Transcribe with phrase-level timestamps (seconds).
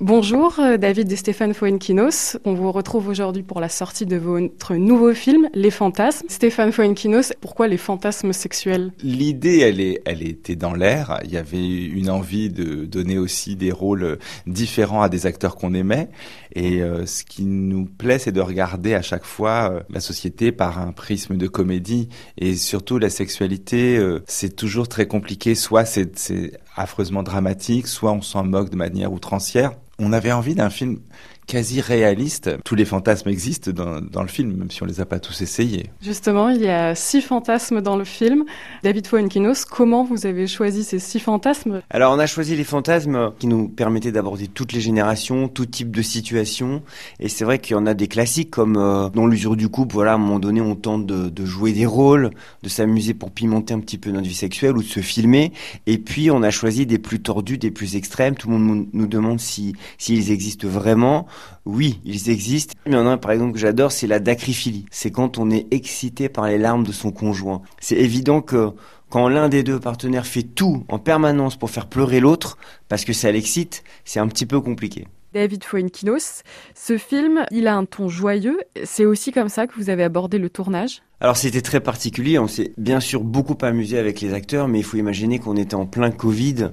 [0.00, 2.36] Bonjour euh, David et Stéphane Foenkinos.
[2.44, 6.26] On vous retrouve aujourd'hui pour la sortie de votre nouveau film Les Fantasmes.
[6.28, 8.90] Stéphane Foenkinos, pourquoi les fantasmes sexuels?
[9.04, 11.20] L'idée, elle, elle était dans l'air.
[11.22, 14.18] Il y avait une envie de donner aussi des rôles
[14.48, 16.08] différents à des acteurs qu'on aimait.
[16.56, 20.50] Et euh, ce qui nous plaît, c'est de regarder à chaque fois euh, la société
[20.50, 22.08] par un prisme de comédie.
[22.36, 25.54] Et surtout, la sexualité, c'est toujours très compliqué.
[25.54, 29.72] Soit c'est affreusement dramatique, soit on s'en moque de manière outrancière.
[29.98, 31.00] On avait envie d'un film
[31.46, 32.50] quasi réaliste.
[32.64, 35.40] Tous les fantasmes existent dans, dans, le film, même si on les a pas tous
[35.42, 35.90] essayés.
[36.00, 38.44] Justement, il y a six fantasmes dans le film.
[38.82, 41.82] David Fuenkinos, comment vous avez choisi ces six fantasmes?
[41.90, 45.90] Alors, on a choisi les fantasmes qui nous permettaient d'aborder toutes les générations, tout type
[45.90, 46.82] de situation.
[47.20, 49.94] Et c'est vrai qu'il y en a des classiques comme euh, dans l'usure du couple.
[49.94, 52.30] Voilà, à un moment donné, on tente de, de jouer des rôles,
[52.62, 55.52] de s'amuser pour pimenter un petit peu notre vie sexuelle ou de se filmer.
[55.86, 58.34] Et puis, on a choisi des plus tordus, des plus extrêmes.
[58.34, 61.26] Tout le monde nous demande si s'ils existent vraiment.
[61.64, 62.74] Oui, ils existent.
[62.86, 64.86] Il y en a un, par exemple, que j'adore, c'est la dacryphilie.
[64.90, 67.62] C'est quand on est excité par les larmes de son conjoint.
[67.80, 68.70] C'est évident que
[69.08, 73.12] quand l'un des deux partenaires fait tout en permanence pour faire pleurer l'autre, parce que
[73.12, 75.06] ça l'excite, c'est un petit peu compliqué.
[75.32, 76.42] David Fuenkinos,
[76.74, 78.60] ce film, il a un ton joyeux.
[78.84, 81.02] C'est aussi comme ça que vous avez abordé le tournage?
[81.20, 84.82] Alors c'était très particulier, on s'est bien sûr beaucoup amusé avec les acteurs, mais il
[84.82, 86.70] faut imaginer qu'on était en plein Covid.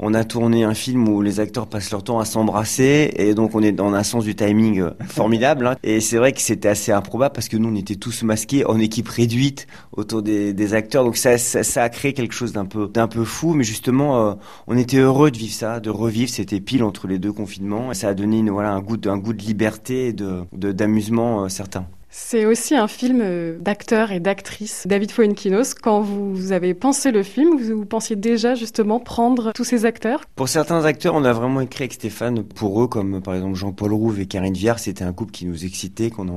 [0.00, 3.54] On a tourné un film où les acteurs passent leur temps à s'embrasser, et donc
[3.54, 5.68] on est dans un sens du timing euh, formidable.
[5.68, 5.76] Hein.
[5.84, 8.80] Et c'est vrai que c'était assez improbable parce que nous on était tous masqués en
[8.80, 13.06] équipe réduite autour des, acteurs, donc ça, ça, a créé quelque chose d'un peu d'un
[13.06, 14.34] peu fou, mais justement euh,
[14.66, 16.30] on était heureux de vivre ça, de revivre.
[16.30, 19.18] C'était pile entre les deux confinements, et ça a donné une, voilà un goût un
[19.18, 21.86] goût de liberté et de d'amusement euh, certain.
[22.16, 24.86] C'est aussi un film euh, d'acteur et d'actrice.
[24.86, 29.84] David Fuenkinos, quand vous avez pensé le film, vous, pensiez déjà justement prendre tous ces
[29.84, 30.20] acteurs?
[30.36, 33.92] Pour certains acteurs, on a vraiment écrit avec Stéphane pour eux, comme par exemple Jean-Paul
[33.92, 34.78] Rouve et Karine Viard.
[34.78, 36.28] C'était un couple qui nous excitait, qu'on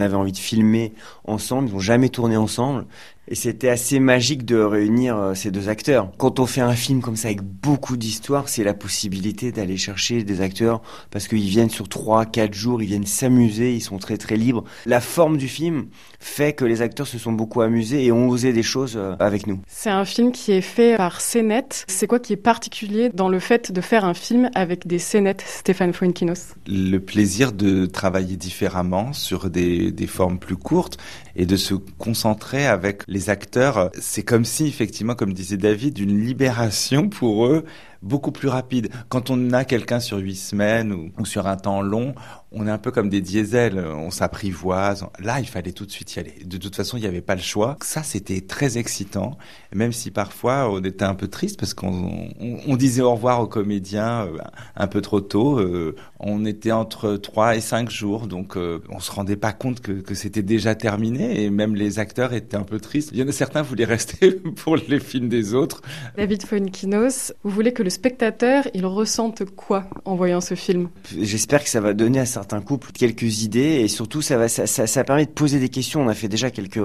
[0.00, 0.92] avait envie de filmer
[1.24, 1.70] ensemble.
[1.70, 2.86] Ils n'ont jamais tourné ensemble.
[3.28, 6.12] Et c'était assez magique de réunir euh, ces deux acteurs.
[6.16, 10.22] Quand on fait un film comme ça avec beaucoup d'histoire, c'est la possibilité d'aller chercher
[10.22, 14.16] des acteurs parce qu'ils viennent sur trois, quatre jours, ils viennent s'amuser, ils sont très
[14.16, 14.62] très libres.
[14.86, 15.86] La forme du film
[16.20, 19.48] fait que les acteurs se sont beaucoup amusés et ont osé des choses euh, avec
[19.48, 19.60] nous.
[19.66, 21.66] C'est un film qui est fait par CNET.
[21.88, 25.38] C'est quoi qui est particulier dans le fait de faire un film avec des CNET,
[25.44, 30.98] Stéphane Fuenkinos Le plaisir de travailler différemment sur des, des formes plus courtes
[31.34, 36.18] et de se concentrer avec les acteurs, c'est comme si, effectivement, comme disait David, une
[36.20, 37.64] libération pour eux
[38.02, 38.90] beaucoup plus rapide.
[39.08, 42.14] Quand on a quelqu'un sur huit semaines ou, sur un temps long,
[42.52, 45.04] on est un peu comme des diesels, on s'apprivoise.
[45.18, 46.34] Là, il fallait tout de suite y aller.
[46.44, 47.76] De toute façon, il n'y avait pas le choix.
[47.82, 49.36] Ça, c'était très excitant,
[49.74, 53.46] même si parfois on était un peu triste parce qu'on on, disait au revoir aux
[53.46, 54.38] comédiens euh,
[54.76, 55.58] un peu trop tôt.
[55.58, 59.80] Euh, on était entre trois et cinq jours, donc euh, on se rendait pas compte
[59.80, 63.10] que, c'était déjà terminé et même les acteurs étaient un peu tristes.
[63.12, 65.82] Il y en a certains voulaient rester pour les films des autres.
[66.16, 70.88] David Fonkinos, vous voulez que le spectateur, il ressente quoi en voyant ce film?
[71.20, 74.66] J'espère que ça va donner à certains couples quelques idées et surtout ça va ça,
[74.66, 76.00] ça, ça, permet de poser des questions.
[76.00, 76.80] On a fait déjà quelques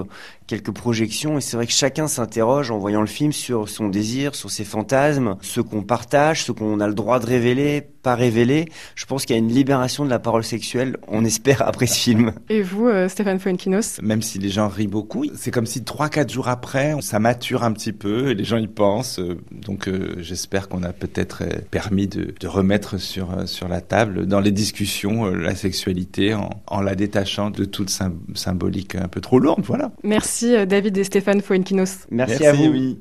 [0.46, 4.36] quelques projections et c'est vrai que chacun s'interroge en voyant le film sur son désir,
[4.36, 8.66] sur ses fantasmes, ce qu'on partage, ce qu'on a le droit de révéler, pas révéler.
[8.94, 11.98] Je pense qu'il y a une libération de la parole sexuelle, on espère, après ce
[11.98, 12.32] film.
[12.48, 16.30] Et vous, euh, Stéphane Fuenkinos Même si les gens rient beaucoup, c'est comme si 3-4
[16.30, 19.18] jours après, ça mature un petit peu et les gens y pensent.
[19.18, 24.26] Euh, donc euh, j'espère qu'on a peut-être permis de, de, remettre sur, sur la table,
[24.26, 27.90] dans les discussions, la sexualité en, en, la détachant de toute
[28.34, 29.62] symbolique un peu trop lourde.
[29.64, 29.92] Voilà.
[30.02, 32.06] Merci David et Stéphane Fuenkinos.
[32.10, 32.72] Merci, Merci à vous.
[32.72, 32.98] Oui.